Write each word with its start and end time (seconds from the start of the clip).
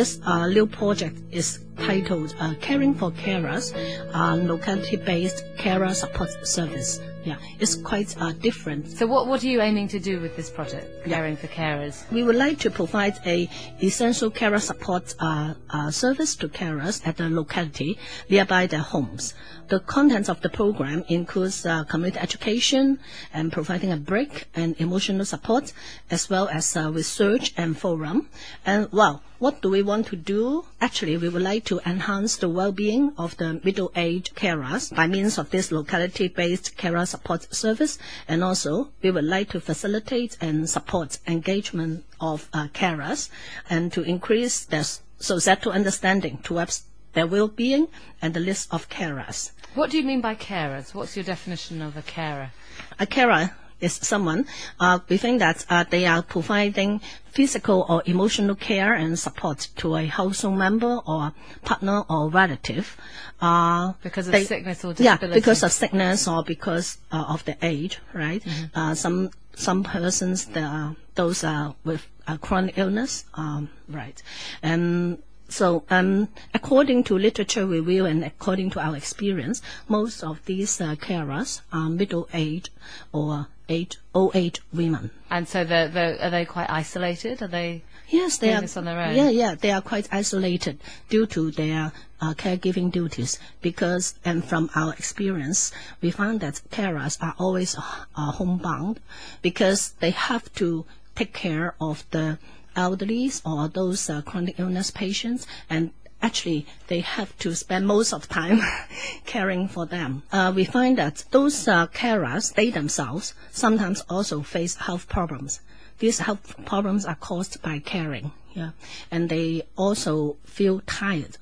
this 0.00 0.18
uh, 0.24 0.46
new 0.48 0.64
project 0.64 1.20
is 1.30 1.60
titled 1.76 2.34
uh, 2.40 2.54
Caring 2.62 2.94
for 2.94 3.10
Carers, 3.10 3.66
uh, 4.14 4.34
locality-based 4.34 5.44
carer 5.58 5.92
support 5.92 6.30
service. 6.42 6.98
Yeah, 7.22 7.36
it's 7.58 7.74
quite 7.74 8.16
uh, 8.20 8.32
different. 8.32 8.88
So 8.88 9.06
what, 9.06 9.26
what 9.26 9.44
are 9.44 9.46
you 9.46 9.60
aiming 9.60 9.88
to 9.88 10.00
do 10.00 10.20
with 10.20 10.36
this 10.36 10.48
project, 10.48 11.04
Caring 11.04 11.36
for 11.36 11.48
Carers? 11.48 12.10
We 12.10 12.22
would 12.22 12.36
like 12.36 12.58
to 12.60 12.70
provide 12.70 13.18
a 13.26 13.48
essential 13.82 14.30
carer 14.30 14.58
support 14.58 15.14
uh, 15.18 15.54
uh, 15.68 15.90
service 15.90 16.34
to 16.36 16.48
carers 16.48 17.06
at 17.06 17.18
the 17.18 17.28
locality 17.28 17.98
nearby 18.30 18.66
their 18.66 18.80
homes. 18.80 19.34
The 19.68 19.80
contents 19.80 20.28
of 20.28 20.40
the 20.40 20.48
program 20.48 21.04
includes 21.08 21.64
uh, 21.64 21.84
community 21.84 22.18
education 22.18 22.98
and 23.32 23.52
providing 23.52 23.92
a 23.92 23.96
break 23.96 24.46
and 24.54 24.74
emotional 24.80 25.24
support, 25.24 25.72
as 26.10 26.28
well 26.30 26.48
as 26.48 26.76
uh, 26.76 26.90
research 26.90 27.52
and 27.56 27.78
forum. 27.78 28.28
And 28.66 28.88
well, 28.90 29.22
what 29.38 29.62
do 29.62 29.70
we 29.70 29.82
want 29.82 30.08
to 30.08 30.16
do? 30.16 30.64
Actually, 30.80 31.16
we 31.16 31.28
would 31.28 31.40
like 31.40 31.64
to 31.66 31.80
enhance 31.86 32.36
the 32.36 32.48
well-being 32.48 33.12
of 33.16 33.36
the 33.36 33.60
middle-aged 33.64 34.34
carers 34.34 34.94
by 34.94 35.06
means 35.06 35.38
of 35.38 35.50
this 35.50 35.72
locality-based 35.72 36.76
carer 36.76 37.06
support 37.10 37.52
service, 37.54 37.98
and 38.28 38.42
also 38.42 38.90
we 39.02 39.10
would 39.10 39.24
like 39.24 39.50
to 39.50 39.60
facilitate 39.60 40.36
and 40.40 40.70
support 40.70 41.18
engagement 41.26 42.04
of 42.20 42.48
uh, 42.52 42.68
carers 42.68 43.28
and 43.68 43.92
to 43.92 44.02
increase 44.02 44.64
their 44.64 44.84
societal 45.18 45.72
understanding 45.72 46.38
towards 46.38 46.84
their 47.12 47.26
well-being 47.26 47.88
and 48.22 48.34
the 48.34 48.40
list 48.40 48.72
of 48.72 48.88
carers. 48.88 49.50
What 49.74 49.90
do 49.90 49.98
you 49.98 50.04
mean 50.04 50.20
by 50.20 50.34
carers? 50.34 50.94
What's 50.94 51.16
your 51.16 51.24
definition 51.24 51.82
of 51.82 51.96
a 51.96 52.02
carer? 52.02 52.50
A 52.98 53.06
carer 53.06 53.50
is 53.80 53.94
someone, 53.94 54.46
uh, 54.78 54.98
we 55.08 55.16
think 55.16 55.38
that 55.40 55.64
uh, 55.70 55.84
they 55.88 56.06
are 56.06 56.22
providing 56.22 57.00
physical 57.32 57.86
or 57.88 58.02
emotional 58.06 58.54
care 58.56 58.92
and 58.94 59.18
support 59.18 59.68
to 59.76 59.96
a 59.96 60.06
household 60.06 60.58
member 60.58 61.00
or 61.06 61.32
partner 61.64 62.02
or 62.08 62.28
relative. 62.30 62.96
Uh, 63.40 63.92
Because 64.02 64.26
of 64.28 64.32
they- 64.32 64.44
sickness 64.44 64.84
or 64.84 64.88
Yeah, 64.98 65.14
disability? 65.16 65.40
because 65.40 65.62
of 65.62 65.72
sickness 65.72 66.28
or 66.28 66.42
because 66.44 66.98
uh, 67.12 67.24
of 67.28 67.44
the 67.44 67.56
age, 67.62 67.98
right? 68.12 68.42
Uh, 68.74 68.94
some 68.94 69.30
some 69.54 69.82
persons, 69.84 70.48
are, 70.56 70.96
those 71.14 71.44
uh, 71.44 71.72
with 71.84 72.06
chronic 72.40 72.78
illness, 72.78 73.24
um, 73.34 73.68
right? 73.88 74.22
And 74.62 75.18
so, 75.48 75.82
um, 75.90 76.28
according 76.54 77.04
to 77.04 77.18
literature 77.18 77.66
review 77.66 78.06
and 78.06 78.24
according 78.24 78.70
to 78.70 78.80
our 78.80 78.96
experience, 78.96 79.60
most 79.88 80.22
of 80.22 80.38
these 80.46 80.80
uh, 80.80 80.94
carers 80.94 81.60
are 81.72 81.90
middle-aged 81.90 82.70
or 83.12 83.48
age, 83.70 83.98
old-age 84.14 84.60
women. 84.72 85.10
And 85.30 85.48
so 85.48 85.64
they're, 85.64 85.88
they're, 85.88 86.20
are 86.20 86.30
they 86.30 86.44
quite 86.44 86.68
isolated? 86.68 87.40
Are 87.42 87.48
they? 87.48 87.82
Yes, 88.08 88.38
they 88.38 88.48
doing 88.48 88.58
are. 88.58 88.60
this 88.62 88.76
on 88.76 88.84
their 88.84 89.00
own? 89.00 89.14
Yeah, 89.14 89.30
yeah, 89.30 89.54
they 89.54 89.70
are 89.70 89.80
quite 89.80 90.08
isolated 90.10 90.78
due 91.08 91.26
to 91.26 91.52
their 91.52 91.92
uh, 92.20 92.34
caregiving 92.34 92.90
duties. 92.90 93.38
Because, 93.62 94.14
and 94.24 94.44
from 94.44 94.68
our 94.74 94.92
experience, 94.94 95.70
we 96.02 96.10
found 96.10 96.40
that 96.40 96.60
carers 96.70 97.16
are 97.22 97.36
always 97.38 97.76
uh, 97.76 98.32
homebound 98.32 99.00
because 99.42 99.92
they 100.00 100.10
have 100.10 100.52
to 100.54 100.84
take 101.14 101.32
care 101.32 101.74
of 101.80 102.04
the 102.10 102.38
elderly 102.76 103.30
or 103.44 103.68
those 103.68 104.10
uh, 104.10 104.22
chronic 104.22 104.58
illness 104.58 104.90
patients, 104.90 105.46
and 105.68 105.90
actually 106.22 106.66
they 106.88 107.00
have 107.00 107.36
to 107.38 107.54
spend 107.54 107.86
most 107.86 108.12
of 108.12 108.28
time 108.28 108.60
caring 109.26 109.68
for 109.68 109.86
them. 109.86 110.22
Uh, 110.32 110.52
we 110.54 110.64
find 110.64 110.98
that 110.98 111.24
those 111.30 111.68
uh, 111.68 111.86
carers, 111.88 112.54
they 112.54 112.70
themselves, 112.70 113.34
sometimes 113.50 114.02
also 114.08 114.42
face 114.42 114.76
health 114.76 115.08
problems. 115.08 115.60
These 115.98 116.20
health 116.20 116.54
problems 116.64 117.04
are 117.04 117.16
caused 117.16 117.60
by 117.62 117.78
caring, 117.78 118.32
yeah, 118.54 118.70
and 119.10 119.28
they 119.28 119.62
also 119.76 120.36
feel 120.44 120.80
tired, 120.86 121.36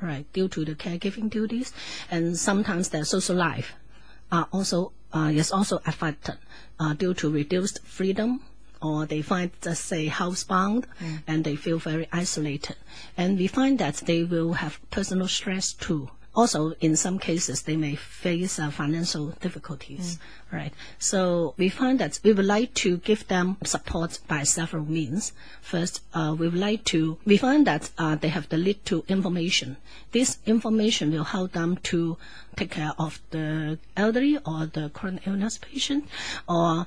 right, 0.00 0.24
due 0.32 0.48
to 0.48 0.64
the 0.64 0.74
caregiving 0.74 1.28
duties, 1.28 1.72
and 2.10 2.38
sometimes 2.38 2.90
their 2.90 3.04
social 3.04 3.36
life 3.36 3.74
are 4.30 4.48
also 4.52 4.92
uh, 5.12 5.30
is 5.32 5.52
also 5.52 5.80
affected 5.86 6.36
uh, 6.78 6.92
due 6.94 7.14
to 7.14 7.30
reduced 7.30 7.84
freedom, 7.84 8.40
or 8.82 9.06
they 9.06 9.22
find, 9.22 9.50
let's 9.64 9.80
say, 9.80 10.08
housebound, 10.08 10.84
and 11.26 11.44
they 11.44 11.56
feel 11.56 11.78
very 11.78 12.08
isolated, 12.12 12.76
and 13.16 13.38
we 13.38 13.46
find 13.46 13.78
that 13.78 13.96
they 14.06 14.24
will 14.24 14.54
have 14.54 14.78
personal 14.90 15.28
stress 15.28 15.72
too. 15.72 16.10
Also, 16.36 16.72
in 16.80 16.96
some 16.96 17.20
cases, 17.20 17.62
they 17.62 17.76
may 17.76 17.94
face 17.94 18.58
uh, 18.58 18.68
financial 18.68 19.28
difficulties, 19.40 20.18
right? 20.50 20.72
So 20.98 21.54
we 21.56 21.68
find 21.68 22.00
that 22.00 22.18
we 22.24 22.32
would 22.32 22.44
like 22.44 22.74
to 22.74 22.96
give 22.96 23.28
them 23.28 23.56
support 23.64 24.18
by 24.26 24.42
several 24.42 24.84
means. 24.84 25.32
First, 25.62 26.00
uh, 26.12 26.34
we 26.36 26.48
would 26.48 26.58
like 26.58 26.82
to, 26.86 27.18
we 27.24 27.36
find 27.36 27.64
that 27.68 27.92
uh, 27.98 28.16
they 28.16 28.30
have 28.30 28.48
the 28.48 28.56
lead 28.56 28.84
to 28.86 29.04
information. 29.06 29.76
This 30.10 30.38
information 30.44 31.12
will 31.12 31.22
help 31.22 31.52
them 31.52 31.76
to 31.84 32.16
take 32.56 32.72
care 32.72 32.94
of 32.98 33.20
the 33.30 33.78
elderly 33.96 34.36
or 34.38 34.66
the 34.66 34.88
chronic 34.88 35.28
illness 35.28 35.58
patient, 35.58 36.08
or 36.48 36.84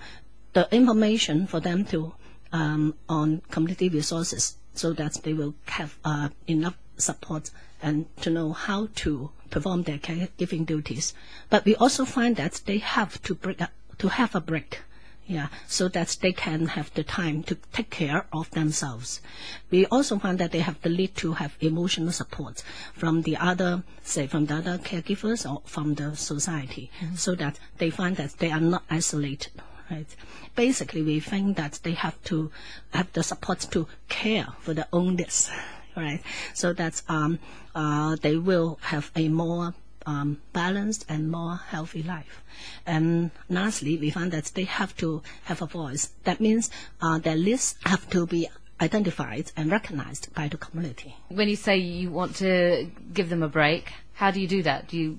the 0.57 0.75
information 0.75 1.45
for 1.45 1.59
them 1.59 1.85
to 1.85 2.11
um, 2.51 2.95
on 3.07 3.43
community 3.51 3.89
resources 3.89 4.57
so 4.73 4.91
that 4.91 5.13
they 5.21 5.31
will 5.31 5.53
have 5.65 5.99
uh, 6.03 6.29
enough 6.47 6.75
support 6.97 7.51
and 7.79 8.07
to 8.23 8.31
know 8.31 8.53
how 8.53 8.89
to 8.95 9.29
perform 9.51 9.83
their 9.83 9.99
caregiving 9.99 10.65
duties. 10.65 11.13
But 11.51 11.63
we 11.63 11.75
also 11.75 12.05
find 12.05 12.37
that 12.37 12.61
they 12.65 12.79
have 12.79 13.21
to 13.21 13.35
break 13.35 13.61
up, 13.61 13.69
to 13.99 14.07
have 14.07 14.33
a 14.33 14.41
break. 14.41 14.79
Yeah, 15.27 15.49
so 15.67 15.89
that 15.89 16.17
they 16.21 16.31
can 16.31 16.67
have 16.67 16.91
the 16.93 17.03
time 17.03 17.43
to 17.43 17.55
take 17.73 17.89
care 17.89 18.25
of 18.31 18.49
themselves. 18.51 19.21
We 19.69 19.85
also 19.87 20.17
find 20.17 20.39
that 20.39 20.53
they 20.53 20.61
have 20.61 20.81
the 20.81 20.89
need 20.89 21.15
to 21.17 21.33
have 21.33 21.53
emotional 21.59 22.13
support 22.13 22.63
from 22.93 23.23
the 23.23 23.35
other, 23.35 23.83
say, 24.03 24.25
from 24.25 24.45
the 24.45 24.55
other 24.55 24.77
caregivers 24.77 25.45
or 25.47 25.61
from 25.65 25.95
the 25.95 26.15
society, 26.15 26.89
so 27.15 27.35
that 27.35 27.59
they 27.77 27.89
find 27.89 28.15
that 28.15 28.39
they 28.39 28.51
are 28.51 28.61
not 28.61 28.83
isolated 28.89 29.51
right? 29.89 30.15
Basically, 30.55 31.01
we 31.01 31.19
think 31.19 31.57
that 31.57 31.79
they 31.83 31.93
have 31.93 32.21
to 32.25 32.51
have 32.91 33.11
the 33.13 33.23
support 33.23 33.59
to 33.71 33.87
care 34.09 34.47
for 34.59 34.73
their 34.73 34.87
own 34.91 35.15
needs, 35.15 35.49
right? 35.95 36.21
So 36.53 36.73
that 36.73 37.01
um, 37.07 37.39
uh, 37.75 38.15
they 38.21 38.35
will 38.35 38.79
have 38.81 39.11
a 39.15 39.29
more 39.29 39.73
um, 40.05 40.39
balanced 40.53 41.05
and 41.09 41.29
more 41.29 41.57
healthy 41.57 42.01
life. 42.01 42.43
And 42.85 43.31
lastly, 43.49 43.97
we 43.97 44.09
find 44.09 44.31
that 44.31 44.45
they 44.55 44.63
have 44.63 44.95
to 44.97 45.21
have 45.43 45.61
a 45.61 45.65
voice. 45.65 46.11
That 46.23 46.39
means 46.39 46.71
uh, 47.01 47.19
their 47.19 47.35
lists 47.35 47.75
have 47.85 48.09
to 48.11 48.25
be 48.25 48.47
identified 48.79 49.51
and 49.57 49.71
recognized 49.71 50.33
by 50.33 50.47
the 50.47 50.57
community. 50.57 51.15
When 51.29 51.49
you 51.49 51.55
say 51.55 51.77
you 51.77 52.11
want 52.11 52.35
to 52.37 52.89
give 53.13 53.29
them 53.29 53.43
a 53.43 53.49
break, 53.49 53.91
how 54.13 54.31
do 54.31 54.39
you 54.39 54.47
do 54.47 54.63
that? 54.63 54.87
Do 54.87 54.97
you 54.97 55.17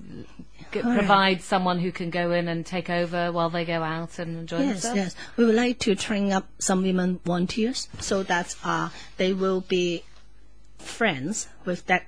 g- 0.71 0.81
provide 0.81 1.41
someone 1.41 1.79
who 1.79 1.91
can 1.91 2.09
go 2.09 2.31
in 2.31 2.47
and 2.47 2.65
take 2.65 2.89
over 2.89 3.31
while 3.31 3.49
they 3.49 3.65
go 3.65 3.81
out 3.83 4.19
and 4.19 4.37
enjoy 4.39 4.59
Yes, 4.59 4.83
themselves? 4.83 4.97
yes. 4.97 5.15
We 5.37 5.45
would 5.45 5.55
like 5.55 5.79
to 5.79 5.95
train 5.95 6.31
up 6.31 6.47
some 6.59 6.83
women 6.83 7.19
volunteers 7.25 7.87
so 7.99 8.23
that 8.23 8.55
uh, 8.63 8.89
they 9.17 9.33
will 9.33 9.61
be 9.61 10.03
friends 10.77 11.47
with 11.65 11.85
that 11.87 12.05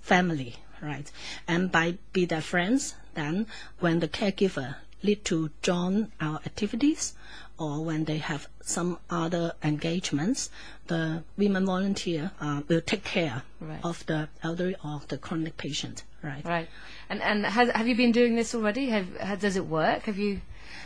family, 0.00 0.56
right? 0.82 1.10
And 1.48 1.70
by 1.70 1.98
be 2.12 2.24
their 2.24 2.40
friends, 2.40 2.94
then 3.14 3.46
when 3.80 4.00
the 4.00 4.08
caregiver 4.08 4.76
need 5.02 5.24
to 5.24 5.50
join 5.62 6.12
our 6.20 6.36
activities 6.46 7.14
or 7.58 7.84
when 7.84 8.04
they 8.04 8.18
have 8.18 8.48
some 8.62 8.98
other 9.08 9.52
engagements, 9.62 10.50
the 10.86 11.22
women 11.36 11.66
volunteer 11.66 12.30
uh, 12.40 12.62
will 12.68 12.80
take 12.80 13.04
care 13.04 13.42
Right. 13.60 13.80
of 13.84 14.04
the 14.06 14.28
elderly 14.42 14.76
or 14.84 15.02
the 15.08 15.18
chronic 15.18 15.56
patient, 15.56 16.02
right? 16.22 16.44
Right. 16.44 16.68
And 17.08 17.22
and 17.22 17.44
has, 17.46 17.70
have 17.70 17.88
you 17.88 17.96
been 17.96 18.12
doing 18.12 18.36
this 18.36 18.54
already? 18.54 18.90
Have, 18.90 19.16
ha 19.20 19.36
does 19.36 19.56
it 19.56 19.66
work? 19.66 20.02
Have 20.04 20.18
you? 20.18 20.40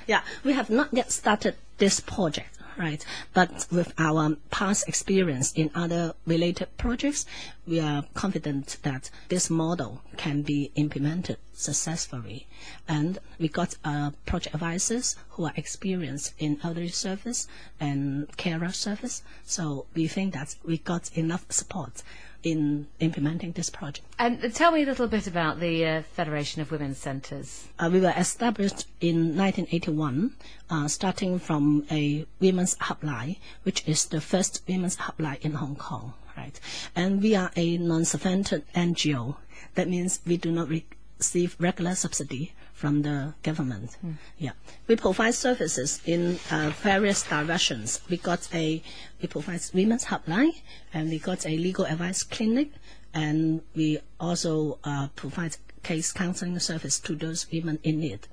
Yeah, 0.07 0.23
we 0.43 0.53
have 0.53 0.71
not 0.71 0.93
yet 0.93 1.11
started 1.13 1.57
this 1.79 2.01
project, 2.01 2.59
right? 2.79 3.05
But 3.33 3.67
with 3.71 3.93
our 3.99 4.37
past 4.51 4.89
experience 4.89 5.53
in 5.53 5.71
other 5.75 6.15
related 6.27 6.77
projects, 6.77 7.27
we 7.67 7.81
are 7.81 8.05
confident 8.15 8.79
that 8.83 9.11
this 9.29 9.49
model 9.51 10.03
can 10.17 10.43
be 10.43 10.71
implemented 10.75 11.39
successfully. 11.55 12.47
And 12.87 13.19
we 13.39 13.49
got 13.49 13.77
uh, 13.85 14.11
project 14.27 14.55
advisors 14.55 15.17
who 15.31 15.45
are 15.45 15.53
experienced 15.57 16.35
in 16.39 16.59
elderly 16.63 16.89
service 16.89 17.49
and 17.81 18.35
carer 18.37 18.73
service. 18.73 19.23
So 19.45 19.87
we 19.95 20.07
think 20.07 20.35
that 20.35 20.57
we 20.65 20.79
got 20.79 21.11
enough 21.17 21.47
support 21.51 22.03
in 22.45 22.87
implementing 23.01 23.53
this 23.53 23.71
project. 23.71 24.07
And 24.19 24.55
tell 24.55 24.71
me 24.71 24.83
a 24.83 24.87
little 24.87 25.09
bit 25.09 25.27
about 25.27 25.59
the 25.59 25.85
uh, 25.85 26.03
Federation 26.03 26.63
of 26.63 26.71
Women's 26.71 26.99
Centres. 26.99 27.67
Uh, 27.79 27.91
we 27.93 28.01
were 28.01 28.15
established 28.17 28.87
in 29.01 29.37
1981, 29.37 30.37
uh, 30.71 30.87
starting 30.87 31.39
from 31.39 31.85
a 31.91 32.27
women's 32.39 32.77
hotline, 32.77 33.39
which 33.65 33.87
is 33.89 34.05
the 34.05 34.21
first 34.21 34.63
women's 34.69 34.99
hotline 34.99 35.41
in 35.41 35.55
Hong 35.55 35.75
Kong, 35.75 36.13
right? 36.37 36.61
And 36.95 37.23
we 37.23 37.35
are 37.35 37.51
a 37.57 37.79
non-subvented 37.79 38.63
NGO. 38.77 39.37
That 39.75 39.89
means 39.89 40.21
we 40.27 40.37
do 40.37 40.53
not 40.53 40.69
re- 40.69 40.85
receive 41.19 41.57
regular 41.59 41.95
subsidy 41.95 42.53
from 42.75 43.03
the 43.03 43.33
government. 43.43 43.97
Yeah, 44.37 44.51
we 44.89 44.97
provide 44.97 45.35
services 45.35 46.01
in 46.05 46.39
uh, 46.51 46.73
various 46.83 47.23
directions. 47.23 48.01
We 48.11 48.19
got 48.19 48.49
a 48.53 48.83
we 49.23 49.29
provide 49.29 49.63
women's 49.73 50.05
helpline, 50.05 50.61
and 50.93 51.09
we 51.09 51.19
got 51.19 51.47
a 51.47 51.57
legal 51.57 51.87
advice 51.87 52.23
clinic, 52.25 52.73
and 53.15 53.63
we 53.75 54.01
also 54.21 54.79
uh, 54.85 55.09
provide 55.15 55.57
case 55.85 56.13
counseling 56.13 56.59
service 56.59 56.99
to 56.99 57.15
those 57.15 57.47
women 57.53 57.79
in 57.85 58.01
need. 58.01 58.27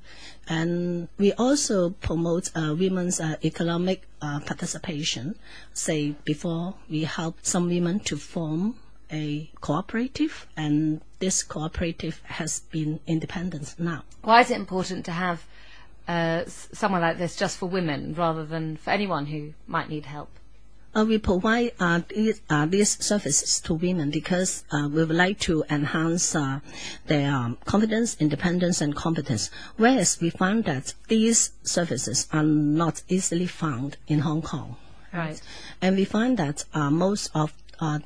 And 0.48 1.08
we 1.18 1.34
also 1.34 1.92
promote 1.92 2.50
uh, 2.56 2.74
women's 2.78 3.20
uh, 3.20 3.36
economic 3.44 4.08
uh, 4.22 4.40
participation. 4.40 5.36
Say 5.74 6.16
before 6.24 6.76
we 6.90 7.04
help 7.04 7.38
some 7.44 7.68
women 7.68 8.00
to 8.02 8.18
form 8.18 8.76
a 9.12 9.50
cooperative, 9.60 10.48
and 10.56 11.02
this 11.20 11.44
cooperative 11.44 12.22
has 12.26 12.62
been 12.72 13.00
independent 13.08 13.76
now. 13.78 14.04
Why 14.24 14.42
is 14.42 14.52
it 14.52 14.56
important 14.56 15.06
to 15.06 15.12
have 15.12 15.46
uh, 16.08 16.44
someone 16.48 17.02
like 17.02 17.18
this 17.18 17.36
just 17.36 17.58
for 17.58 17.68
women 17.68 18.14
rather 18.14 18.46
than 18.46 18.78
for 18.78 18.90
anyone 18.92 19.26
who 19.28 19.54
might 19.68 19.90
need 19.90 20.06
help? 20.06 20.30
Uh, 20.94 21.06
we 21.08 21.18
provide 21.18 21.72
uh, 21.80 22.02
these, 22.10 22.42
uh, 22.50 22.66
these 22.66 23.02
services 23.04 23.62
to 23.62 23.74
women 23.74 24.10
because 24.10 24.66
uh, 24.72 24.90
we 24.92 25.06
would 25.06 25.16
like 25.16 25.40
to 25.40 25.64
enhance 25.70 26.36
uh, 26.36 26.60
their 27.08 27.34
um, 27.34 27.58
confidence, 27.64 28.18
independence, 28.20 28.82
and 28.82 28.94
competence. 28.94 29.50
Whereas 29.78 30.20
we 30.20 30.32
found 30.32 30.66
that 30.66 30.94
these 31.08 31.52
services 31.64 32.28
are 32.34 32.44
not 32.44 33.04
easily 33.08 33.48
found 33.48 33.96
in 34.08 34.20
Hong 34.20 34.42
Kong. 34.42 34.76
Right. 35.14 35.42
And 35.82 35.96
we 35.96 36.04
find 36.04 36.38
that 36.38 36.66
uh, 36.74 36.90
most 36.90 37.30
of 37.34 37.54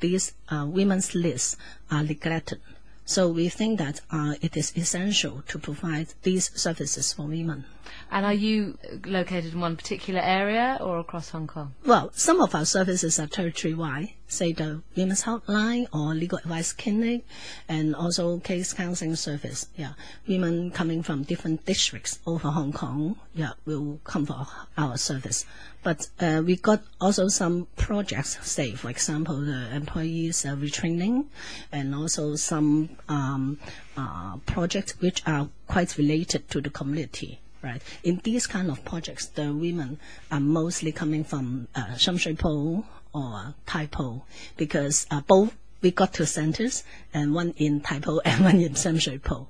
these 0.00 0.32
uh, 0.48 0.66
women's 0.68 1.14
lists 1.14 1.56
are 1.90 2.02
neglected. 2.02 2.60
So 3.08 3.28
we 3.28 3.48
think 3.48 3.78
that 3.78 4.00
uh, 4.10 4.34
it 4.42 4.56
is 4.56 4.72
essential 4.76 5.44
to 5.46 5.60
provide 5.60 6.08
these 6.24 6.50
services 6.60 7.12
for 7.12 7.26
women. 7.26 7.64
And 8.10 8.26
are 8.26 8.34
you 8.34 8.78
located 9.04 9.52
in 9.52 9.60
one 9.60 9.76
particular 9.76 10.20
area 10.20 10.76
or 10.80 10.98
across 10.98 11.30
Hong 11.30 11.46
Kong? 11.46 11.72
Well, 11.84 12.10
some 12.14 12.40
of 12.40 12.52
our 12.52 12.64
services 12.64 13.20
are 13.20 13.28
territory-wide, 13.28 14.10
say 14.26 14.52
the 14.52 14.82
Women's 14.96 15.22
Helpline 15.22 15.86
or 15.92 16.14
Legal 16.14 16.38
Advice 16.38 16.72
Clinic, 16.72 17.24
and 17.68 17.94
also 17.94 18.38
case 18.40 18.72
counseling 18.72 19.14
service. 19.14 19.68
Yeah, 19.76 19.92
women 20.26 20.72
coming 20.72 21.04
from 21.04 21.22
different 21.22 21.64
districts 21.64 22.18
over 22.26 22.48
Hong 22.48 22.72
Kong, 22.72 23.16
yeah, 23.34 23.52
will 23.64 24.00
come 24.02 24.26
for 24.26 24.48
our 24.76 24.96
service. 24.96 25.44
But 25.86 26.08
uh, 26.18 26.42
we 26.44 26.56
got 26.56 26.82
also 27.00 27.28
some 27.28 27.68
projects, 27.76 28.36
say, 28.44 28.72
for 28.72 28.90
example, 28.90 29.36
the 29.36 29.72
employees 29.72 30.44
uh, 30.44 30.56
retraining, 30.56 31.26
and 31.70 31.94
also 31.94 32.34
some 32.34 32.88
um, 33.08 33.60
uh, 33.96 34.38
projects 34.46 35.00
which 35.00 35.22
are 35.28 35.48
quite 35.68 35.96
related 35.96 36.50
to 36.50 36.60
the 36.60 36.70
community 36.70 37.38
right? 37.62 37.80
In 38.02 38.20
these 38.24 38.48
kind 38.48 38.68
of 38.68 38.84
projects, 38.84 39.26
the 39.26 39.52
women 39.52 40.00
are 40.32 40.40
mostly 40.40 40.90
coming 40.90 41.22
from 41.22 41.68
uh, 41.76 41.96
Po 42.36 42.84
or 43.12 43.54
Tai 43.66 43.86
Po 43.86 44.24
because 44.56 45.06
uh, 45.12 45.20
both 45.20 45.54
we 45.82 45.92
got 45.92 46.12
two 46.12 46.26
centers, 46.26 46.82
and 47.14 47.32
one 47.32 47.54
in 47.58 47.80
Tai 47.80 48.00
Po 48.00 48.20
and 48.24 48.44
one 48.48 48.60
in 48.60 48.74
Po. 49.20 49.46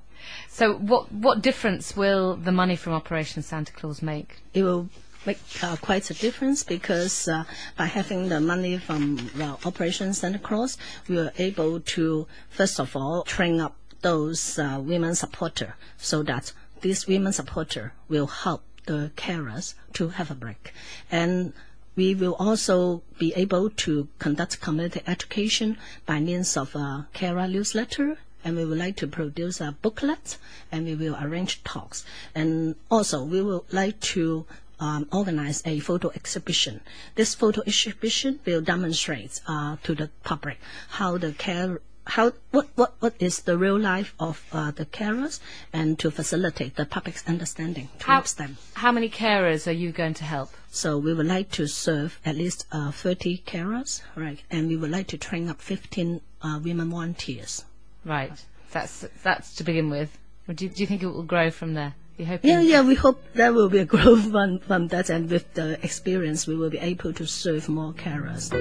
So 0.49 0.73
what 0.73 1.11
what 1.11 1.41
difference 1.41 1.95
will 1.97 2.35
the 2.35 2.51
money 2.51 2.75
from 2.75 2.93
Operation 2.93 3.41
Santa 3.41 3.71
Claus 3.73 4.01
make? 4.01 4.37
It 4.53 4.63
will 4.63 4.89
make 5.27 5.39
uh, 5.61 5.75
quite 5.75 6.09
a 6.09 6.13
difference 6.13 6.63
because 6.63 7.27
uh, 7.27 7.43
by 7.77 7.85
having 7.85 8.29
the 8.29 8.39
money 8.39 8.77
from 8.77 9.29
well, 9.37 9.59
Operation 9.65 10.13
Santa 10.13 10.39
Claus, 10.39 10.77
we 11.07 11.17
were 11.17 11.33
able 11.37 11.81
to 11.81 12.25
first 12.49 12.79
of 12.79 12.95
all 12.95 13.23
train 13.23 13.59
up 13.59 13.75
those 14.01 14.57
uh, 14.57 14.79
women 14.81 15.13
supporter 15.15 15.75
so 15.97 16.23
that 16.23 16.53
these 16.81 17.07
women 17.07 17.33
supporter 17.33 17.93
will 18.07 18.27
help 18.27 18.63
the 18.85 19.11
carers 19.17 19.73
to 19.91 20.09
have 20.09 20.31
a 20.31 20.35
break. 20.35 20.71
And 21.11 21.51
we 21.97 22.15
will 22.15 22.35
also 22.39 23.01
be 23.19 23.33
able 23.35 23.69
to 23.69 24.07
conduct 24.19 24.61
community 24.61 25.01
education 25.05 25.77
by 26.05 26.19
means 26.21 26.55
of 26.55 26.73
a 26.75 27.07
carer 27.13 27.47
newsletter 27.47 28.17
and 28.45 28.55
we 28.55 28.63
would 28.63 28.77
like 28.77 28.95
to 28.95 29.07
produce 29.07 29.59
a 29.59 29.75
booklet 29.81 30.37
and 30.71 30.85
we 30.85 30.95
will 30.95 31.17
arrange 31.19 31.63
talks. 31.65 32.05
And 32.33 32.75
also 32.89 33.23
we 33.23 33.41
would 33.41 33.73
like 33.73 33.99
to 34.15 34.45
um, 34.79 35.07
organize 35.11 35.61
a 35.65 35.79
photo 35.79 36.09
exhibition. 36.09 36.81
This 37.15 37.35
photo 37.35 37.61
exhibition 37.65 38.39
will 38.45 38.61
demonstrate 38.61 39.41
uh, 39.47 39.77
to 39.83 39.95
the 39.95 40.09
public 40.23 40.59
how 40.89 41.17
the 41.17 41.33
care 41.33 41.81
how 42.11 42.31
what, 42.51 42.67
what 42.75 42.93
what 42.99 43.13
is 43.19 43.41
the 43.41 43.57
real 43.57 43.77
life 43.77 44.13
of 44.19 44.45
uh, 44.53 44.71
the 44.71 44.85
carers 44.85 45.39
and 45.73 45.99
to 45.99 46.09
facilitate 46.09 46.75
the 46.75 46.85
public's 46.85 47.27
understanding 47.27 47.89
to 47.99 48.05
How, 48.05 48.21
them. 48.21 48.57
how 48.75 48.91
many 48.91 49.09
carers 49.09 49.67
are 49.67 49.73
you 49.83 49.91
going 49.91 50.13
to 50.15 50.23
help? 50.23 50.49
So 50.71 50.97
we 50.97 51.13
would 51.13 51.25
like 51.25 51.51
to 51.51 51.67
serve 51.67 52.19
at 52.25 52.35
least 52.37 52.65
uh, 52.71 52.91
30 52.91 53.39
carers, 53.39 54.01
right? 54.15 54.39
And 54.49 54.67
we 54.67 54.77
would 54.77 54.91
like 54.91 55.07
to 55.07 55.17
train 55.17 55.49
up 55.49 55.59
15 55.61 56.21
uh, 56.41 56.59
women 56.63 56.89
volunteers. 56.89 57.65
Right. 58.05 58.31
That's 58.71 59.05
that's 59.23 59.55
to 59.55 59.63
begin 59.63 59.89
with. 59.89 60.17
Do 60.53 60.65
you, 60.65 60.71
do 60.71 60.81
you 60.81 60.87
think 60.87 61.03
it 61.03 61.07
will 61.07 61.23
grow 61.23 61.51
from 61.51 61.73
there? 61.73 61.95
Yeah, 62.17 62.61
yeah, 62.61 62.81
we 62.81 62.95
hope 62.95 63.23
there 63.33 63.53
will 63.53 63.69
be 63.69 63.79
a 63.79 63.85
growth 63.85 64.31
from, 64.31 64.59
from 64.59 64.87
that 64.87 65.09
and 65.09 65.29
with 65.29 65.53
the 65.53 65.77
experience 65.83 66.47
we 66.47 66.55
will 66.55 66.71
be 66.71 66.79
able 66.79 67.13
to 67.13 67.25
serve 67.27 67.69
more 67.69 67.93
carers. 67.93 68.51